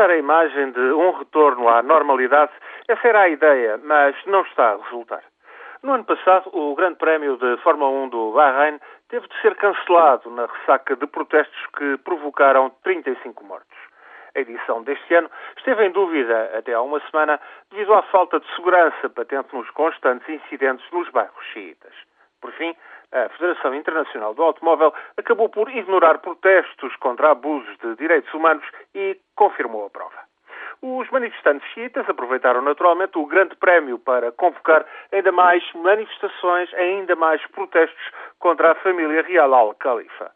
passar 0.00 0.10
a 0.10 0.16
imagem 0.16 0.72
de 0.72 0.80
um 0.80 1.10
retorno 1.10 1.68
à 1.68 1.82
normalidade, 1.82 2.50
essa 2.88 3.06
era 3.06 3.20
a 3.20 3.28
ideia, 3.28 3.78
mas 3.84 4.16
não 4.24 4.40
está 4.40 4.70
a 4.72 4.76
resultar. 4.76 5.22
No 5.82 5.92
ano 5.92 6.04
passado, 6.04 6.48
o 6.54 6.74
Grande 6.74 6.96
Prémio 6.96 7.36
de 7.36 7.58
Fórmula 7.58 7.90
1 7.90 8.08
do 8.08 8.32
Bahrein 8.32 8.80
teve 9.10 9.28
de 9.28 9.40
ser 9.42 9.54
cancelado 9.56 10.30
na 10.30 10.46
ressaca 10.46 10.96
de 10.96 11.06
protestos 11.06 11.66
que 11.76 11.98
provocaram 11.98 12.70
35 12.82 13.44
mortos. 13.44 13.76
A 14.34 14.40
edição 14.40 14.82
deste 14.84 15.14
ano 15.14 15.30
esteve 15.58 15.84
em 15.84 15.90
dúvida 15.90 16.50
até 16.56 16.72
há 16.72 16.80
uma 16.80 17.00
semana 17.10 17.38
devido 17.70 17.92
à 17.92 18.00
falta 18.04 18.40
de 18.40 18.56
segurança 18.56 19.10
patente 19.10 19.54
nos 19.54 19.68
constantes 19.70 20.26
incidentes 20.30 20.90
nos 20.92 21.10
bairros 21.10 21.44
xiitas. 21.52 21.92
Por 22.40 22.52
fim, 22.52 22.74
a 23.12 23.28
Federação 23.30 23.74
Internacional 23.74 24.34
do 24.34 24.42
Automóvel 24.42 24.94
acabou 25.16 25.48
por 25.48 25.68
ignorar 25.68 26.18
protestos 26.18 26.94
contra 26.96 27.32
abusos 27.32 27.76
de 27.78 27.96
direitos 27.96 28.32
humanos 28.32 28.64
e 28.94 29.18
confirmou 29.34 29.86
a 29.86 29.90
prova. 29.90 30.30
Os 30.82 31.10
manifestantes 31.10 31.68
xiitas 31.72 32.08
aproveitaram 32.08 32.62
naturalmente 32.62 33.18
o 33.18 33.26
Grande 33.26 33.54
Prémio 33.56 33.98
para 33.98 34.32
convocar 34.32 34.86
ainda 35.12 35.30
mais 35.30 35.62
manifestações, 35.74 36.72
ainda 36.74 37.14
mais 37.14 37.44
protestos 37.48 38.10
contra 38.38 38.72
a 38.72 38.74
família 38.76 39.22
real 39.22 39.52
Al-Khalifa. 39.52 40.32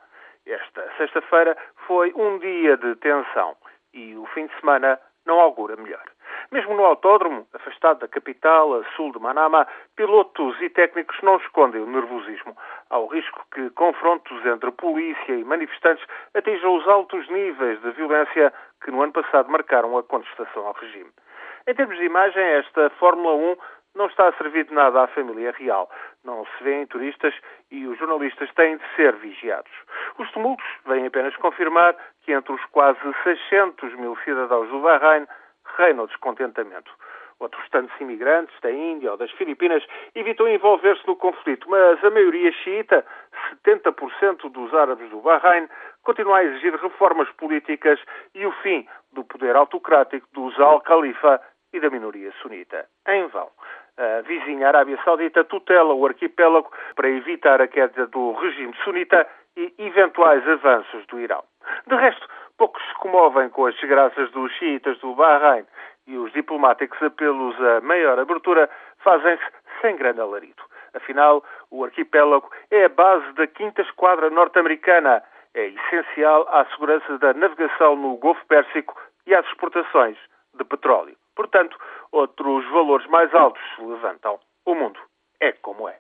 Esta 0.47 0.87
sexta-feira 0.99 1.57
foi 1.87 2.13
um 2.15 2.39
dia 2.39 2.77
de 2.77 2.95
tensão 2.97 3.57
e 3.95 4.15
o 4.17 4.27
fim 4.27 4.47
de 4.47 4.61
semana 4.61 5.01
não 5.25 5.41
augura 5.41 5.77
melhor. 5.77 6.05
Mesmo 6.53 6.75
no 6.75 6.85
autódromo, 6.85 7.47
afastado 7.55 8.01
da 8.01 8.09
capital, 8.09 8.75
a 8.75 8.85
sul 8.97 9.13
de 9.13 9.19
Manama, 9.19 9.67
pilotos 9.97 10.61
e 10.61 10.69
técnicos 10.69 11.17
não 11.23 11.37
escondem 11.37 11.83
o 11.83 11.87
nervosismo. 11.87 12.57
Há 12.91 12.99
o 12.99 13.07
risco 13.07 13.45
que 13.53 13.71
confrontos 13.71 14.45
entre 14.47 14.71
polícia 14.73 15.35
e 15.35 15.45
manifestantes 15.45 16.05
atinjam 16.35 16.77
os 16.77 16.87
altos 16.87 17.29
níveis 17.29 17.81
de 17.81 17.91
violência 17.93 18.53
que 18.83 18.91
no 18.91 19.03
ano 19.03 19.13
passado 19.13 19.51
marcaram 19.51 19.97
a 19.97 20.03
contestação 20.03 20.67
ao 20.67 20.75
regime. 20.75 21.11
Em 21.67 21.75
termos 21.75 21.97
de 21.97 22.05
imagem, 22.05 22.43
esta 22.43 22.91
Fórmula 22.91 23.35
1 23.35 23.57
não 23.95 24.07
está 24.07 24.29
a 24.29 24.33
servir 24.35 24.65
de 24.65 24.75
nada 24.75 25.05
à 25.05 25.07
família 25.07 25.53
real. 25.53 25.89
Não 26.25 26.45
se 26.45 26.65
vêem 26.65 26.87
turistas 26.87 27.35
e 27.71 27.87
os 27.87 27.99
jornalistas 27.99 28.53
têm 28.55 28.77
de 28.77 28.85
ser 28.97 29.15
vigiados. 29.17 29.71
Os 30.19 30.31
tumultos 30.33 30.67
vêm 30.85 31.07
apenas 31.07 31.35
confirmar 31.37 31.97
que 32.23 32.33
entre 32.33 32.53
os 32.53 32.65
quase 32.67 32.99
600 33.23 33.95
mil 33.95 34.17
cidadãos 34.25 34.69
do 34.69 34.81
Bahrein 34.81 35.27
reina 35.77 36.03
o 36.03 36.07
descontentamento. 36.07 36.91
Outros 37.41 37.69
tantos 37.71 38.01
imigrantes 38.01 38.55
da 38.61 38.71
Índia 38.71 39.11
ou 39.11 39.17
das 39.17 39.31
Filipinas 39.33 39.85
evitam 40.15 40.49
envolver-se 40.49 41.07
no 41.07 41.17
conflito, 41.17 41.69
mas 41.69 42.03
a 42.05 42.11
maioria 42.11 42.53
xiita, 42.53 43.05
70% 43.67 44.51
dos 44.51 44.73
árabes 44.73 45.11
do 45.11 45.21
Bahrein, 45.21 45.69
continua 46.03 46.39
a 46.39 46.45
exigir 46.45 46.75
reformas 46.77 47.29
políticas 47.33 47.99
e 48.35 48.47
o 48.47 48.53
fim 48.63 48.87
do 49.13 49.25
poder 49.25 49.57
autocrático 49.57 50.29
dos 50.33 50.59
Al-Khalifa 50.61 51.41
e 51.73 51.81
da 51.81 51.91
minoria 51.91 52.33
sunita. 52.41 52.87
Em 53.09 53.27
vão. 53.27 53.51
A 53.97 54.23
vizinha 54.23 54.69
Arábia 54.69 54.99
Saudita 55.05 55.45
tutela 55.45 55.95
o 55.95 56.07
arquipélago 56.07 56.71
para 56.95 57.09
evitar 57.09 57.61
a 57.61 57.69
queda 57.69 58.07
do 58.07 58.33
regime 58.33 58.75
sunita 58.83 59.27
e 59.57 59.73
eventuais 59.79 60.47
avanços 60.49 61.07
do 61.07 61.21
Irão. 61.21 61.45
De 61.87 61.95
resto, 61.95 62.29
poucos 62.57 62.83
se 62.87 62.95
comovem 62.95 63.49
com 63.51 63.67
as 63.67 63.75
desgraças 63.77 64.31
dos 64.33 64.53
xiitas 64.53 64.99
do 64.99 65.15
Bahrein 65.15 65.65
e 66.07 66.17
os 66.17 66.33
diplomáticos 66.33 67.03
apelos 67.03 67.57
a 67.61 67.81
maior 67.81 68.19
abertura 68.19 68.69
fazem-se 68.99 69.45
sem 69.81 69.97
grande 69.97 70.21
alarido. 70.21 70.63
Afinal, 70.95 71.43
o 71.71 71.85
arquipélago 71.85 72.49
é 72.71 72.85
a 72.85 72.89
base 72.89 73.33
da 73.33 73.47
quinta 73.47 73.83
esquadra 73.83 74.31
norte-americana. 74.31 75.23
É 75.55 75.67
essencial 75.67 76.47
à 76.49 76.65
segurança 76.67 77.19
da 77.19 77.33
navegação 77.35 77.97
no 77.97 78.17
Golfo 78.17 78.45
Pérsico 78.47 79.01
e 79.27 79.35
às 79.35 79.47
exportações 79.47 80.17
de 80.55 80.65
petróleo. 80.65 81.17
Portanto, 81.35 81.77
outros 82.13 82.65
valores 82.71 83.07
mais 83.09 83.33
altos 83.35 83.63
se 83.75 83.83
levantam. 83.83 84.39
O 84.65 84.75
mundo 84.75 85.01
é 85.41 85.53
como 85.53 85.89
é. 85.89 85.99